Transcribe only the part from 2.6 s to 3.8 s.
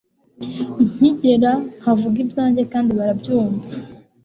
kandi barabyunva